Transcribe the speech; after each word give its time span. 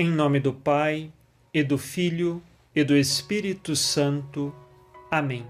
Em 0.00 0.08
nome 0.08 0.38
do 0.38 0.52
Pai, 0.52 1.12
e 1.52 1.64
do 1.64 1.76
Filho, 1.76 2.40
e 2.72 2.84
do 2.84 2.96
Espírito 2.96 3.74
Santo. 3.74 4.54
Amém. 5.10 5.44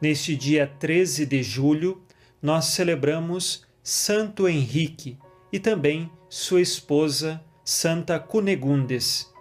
Neste 0.00 0.36
dia 0.36 0.68
13 0.68 1.26
de 1.26 1.42
julho, 1.42 2.00
nós 2.40 2.66
celebramos 2.66 3.66
Santo 3.82 4.46
Henrique 4.46 5.18
e 5.52 5.58
também 5.58 6.08
sua 6.28 6.60
esposa, 6.60 7.42
Santa 7.64 8.20
Cunegundes. 8.20 9.34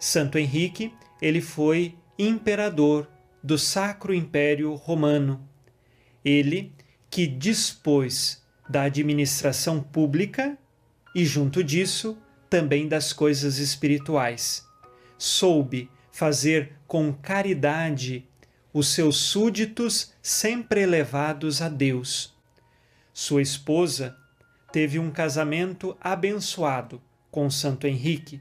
Santo 0.00 0.36
Henrique, 0.36 0.92
ele 1.22 1.40
foi 1.40 1.94
imperador 2.18 3.08
do 3.40 3.56
Sacro 3.56 4.12
Império 4.12 4.74
Romano. 4.74 5.48
Ele 6.24 6.72
que 7.08 7.28
dispôs 7.28 8.44
da 8.68 8.82
administração 8.82 9.80
pública 9.80 10.58
e, 11.14 11.24
junto 11.24 11.62
disso, 11.62 12.18
também 12.48 12.88
das 12.88 13.12
coisas 13.12 13.58
espirituais. 13.58 14.66
Soube 15.16 15.90
fazer 16.10 16.72
com 16.86 17.12
caridade 17.12 18.26
os 18.72 18.88
seus 18.88 19.16
súditos 19.16 20.12
sempre 20.22 20.82
elevados 20.82 21.60
a 21.62 21.68
Deus. 21.68 22.34
Sua 23.12 23.42
esposa 23.42 24.16
teve 24.70 24.98
um 24.98 25.10
casamento 25.10 25.96
abençoado 26.00 27.00
com 27.30 27.50
Santo 27.50 27.86
Henrique. 27.86 28.40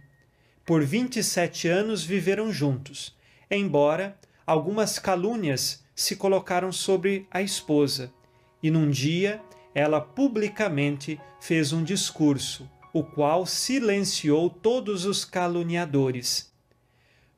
Por 0.65 0.83
27 0.83 1.67
anos 1.67 2.03
viveram 2.03 2.51
juntos, 2.51 3.15
embora 3.49 4.17
algumas 4.45 4.99
calúnias 4.99 5.83
se 5.95 6.15
colocaram 6.15 6.71
sobre 6.71 7.27
a 7.31 7.41
esposa, 7.41 8.11
e 8.61 8.69
num 8.69 8.89
dia 8.89 9.41
ela 9.73 10.01
publicamente 10.01 11.19
fez 11.39 11.71
um 11.71 11.83
discurso, 11.83 12.69
o 12.97 13.03
qual 13.03 13.45
silenciou 13.45 14.49
todos 14.49 15.05
os 15.05 15.23
caluniadores. 15.23 16.51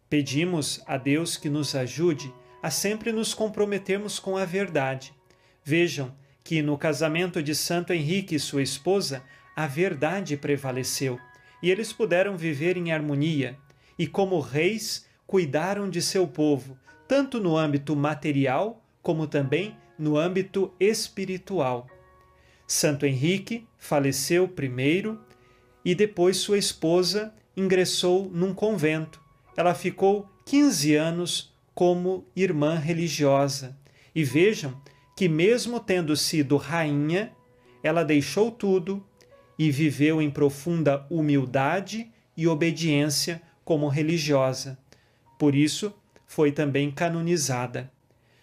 Pedimos 0.10 0.82
a 0.88 0.96
Deus 0.96 1.36
que 1.36 1.50
nos 1.50 1.76
ajude 1.76 2.34
a 2.64 2.72
sempre 2.72 3.12
nos 3.12 3.34
comprometermos 3.34 4.20
com 4.20 4.38
a 4.38 4.46
verdade. 4.46 5.14
Vejam 5.62 6.16
que 6.46 6.62
no 6.62 6.78
casamento 6.78 7.44
de 7.44 7.54
Santo 7.54 7.92
Henrique 7.92 8.36
e 8.36 8.40
sua 8.40 8.62
esposa, 8.62 9.22
a 9.54 9.68
verdade 9.68 10.38
prevaleceu 10.38 11.20
e 11.62 11.70
eles 11.70 11.92
puderam 11.92 12.38
viver 12.38 12.78
em 12.78 12.94
harmonia 12.94 13.58
e, 13.98 14.08
como 14.08 14.40
reis, 14.40 15.06
cuidaram 15.28 15.90
de 15.90 16.02
seu 16.02 16.26
povo, 16.26 16.80
tanto 17.06 17.38
no 17.38 17.58
âmbito 17.58 17.98
material 17.98 18.82
como 19.02 19.28
também 19.28 19.76
no 19.98 20.18
âmbito 20.18 20.73
espiritual. 20.80 21.86
Santo 22.66 23.06
Henrique 23.06 23.68
faleceu 23.78 24.48
primeiro 24.48 25.20
e 25.84 25.96
depois 25.96 26.38
sua 26.38 26.58
esposa 26.58 27.34
ingressou 27.56 28.30
num 28.34 28.54
convento. 28.54 29.22
Ela 29.56 29.74
ficou 29.74 30.30
15 30.46 30.96
anos 30.96 31.54
como 31.74 32.26
irmã 32.36 32.76
religiosa. 32.76 33.78
E 34.14 34.24
vejam 34.24 34.80
que, 35.16 35.28
mesmo 35.28 35.80
tendo 35.80 36.16
sido 36.16 36.58
rainha, 36.58 37.32
ela 37.84 38.04
deixou 38.04 38.52
tudo 38.52 39.06
e 39.58 39.72
viveu 39.72 40.22
em 40.22 40.30
profunda 40.30 41.06
humildade 41.10 42.10
e 42.36 42.48
obediência 42.48 43.42
como 43.66 43.88
religiosa. 43.88 44.78
Por 45.38 45.54
isso, 45.56 45.94
foi 46.26 46.52
também 46.52 46.92
canonizada. 46.92 47.92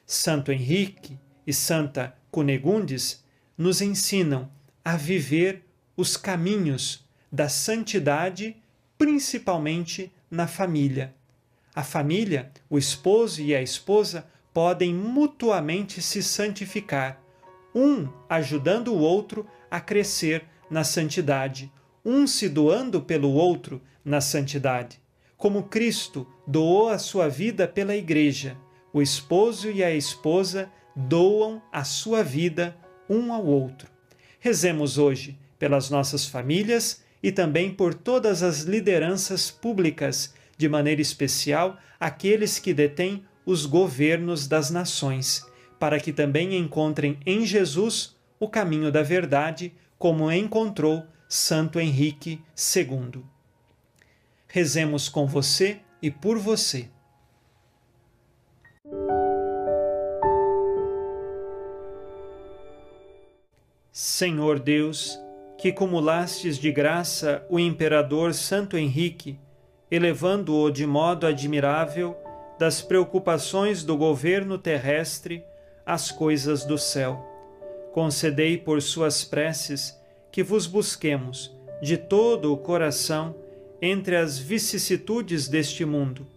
Santo 0.04 0.52
Henrique 0.52 1.18
e 1.46 1.52
Santa 1.52 2.16
Cunegundes 2.30 3.24
nos 3.56 3.80
ensinam 3.80 4.50
a 4.84 4.96
viver 4.96 5.64
os 5.96 6.16
caminhos 6.16 7.05
da 7.36 7.50
santidade, 7.50 8.56
principalmente 8.96 10.10
na 10.30 10.46
família. 10.46 11.14
A 11.74 11.84
família, 11.84 12.50
o 12.70 12.78
esposo 12.78 13.42
e 13.42 13.54
a 13.54 13.60
esposa, 13.60 14.26
podem 14.54 14.94
mutuamente 14.94 16.00
se 16.00 16.22
santificar, 16.22 17.20
um 17.74 18.08
ajudando 18.26 18.88
o 18.88 18.98
outro 18.98 19.46
a 19.70 19.78
crescer 19.78 20.46
na 20.70 20.82
santidade, 20.82 21.70
um 22.02 22.26
se 22.26 22.48
doando 22.48 23.02
pelo 23.02 23.30
outro 23.30 23.82
na 24.02 24.22
santidade. 24.22 24.98
Como 25.36 25.64
Cristo 25.64 26.26
doou 26.46 26.88
a 26.88 26.98
sua 26.98 27.28
vida 27.28 27.68
pela 27.68 27.94
Igreja, 27.94 28.56
o 28.94 29.02
esposo 29.02 29.70
e 29.70 29.84
a 29.84 29.94
esposa 29.94 30.72
doam 30.96 31.60
a 31.70 31.84
sua 31.84 32.24
vida 32.24 32.74
um 33.10 33.30
ao 33.30 33.44
outro. 33.44 33.90
Rezemos 34.40 34.96
hoje 34.96 35.38
pelas 35.58 35.90
nossas 35.90 36.26
famílias 36.26 37.04
e 37.22 37.32
também 37.32 37.70
por 37.72 37.94
todas 37.94 38.42
as 38.42 38.62
lideranças 38.62 39.50
públicas, 39.50 40.34
de 40.56 40.68
maneira 40.68 41.00
especial 41.00 41.78
aqueles 41.98 42.58
que 42.58 42.72
detêm 42.72 43.24
os 43.44 43.66
governos 43.66 44.46
das 44.46 44.70
nações, 44.70 45.46
para 45.78 46.00
que 46.00 46.12
também 46.12 46.56
encontrem 46.56 47.18
em 47.24 47.44
Jesus 47.44 48.16
o 48.38 48.48
caminho 48.48 48.90
da 48.90 49.02
verdade, 49.02 49.72
como 49.98 50.30
encontrou 50.30 51.04
Santo 51.28 51.80
Henrique 51.80 52.40
II. 52.56 53.22
Rezemos 54.48 55.08
com 55.08 55.26
você 55.26 55.80
e 56.00 56.10
por 56.10 56.38
você. 56.38 56.88
Senhor 63.92 64.58
Deus, 64.58 65.18
que 65.66 65.72
cumulastes 65.72 66.58
de 66.58 66.70
graça 66.70 67.44
o 67.50 67.58
imperador 67.58 68.32
Santo 68.32 68.78
Henrique, 68.78 69.36
elevando-o 69.90 70.70
de 70.70 70.86
modo 70.86 71.26
admirável 71.26 72.16
das 72.56 72.80
preocupações 72.80 73.82
do 73.82 73.96
governo 73.96 74.58
terrestre 74.58 75.42
às 75.84 76.12
coisas 76.12 76.64
do 76.64 76.78
céu. 76.78 77.18
Concedei 77.92 78.56
por 78.56 78.80
suas 78.80 79.24
preces 79.24 80.00
que 80.30 80.40
vos 80.40 80.68
busquemos 80.68 81.52
de 81.82 81.96
todo 81.96 82.52
o 82.52 82.56
coração 82.56 83.34
entre 83.82 84.14
as 84.14 84.38
vicissitudes 84.38 85.48
deste 85.48 85.84
mundo, 85.84 86.28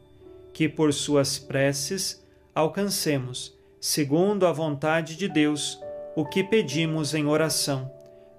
que 0.51 0.67
por 0.67 0.91
suas 0.91 1.37
preces 1.37 2.25
alcancemos, 2.55 3.55
segundo 3.79 4.47
a 4.47 4.51
vontade 4.51 5.15
de 5.15 5.27
Deus, 5.27 5.79
o 6.15 6.25
que 6.25 6.43
pedimos 6.43 7.13
em 7.13 7.27
oração 7.27 7.98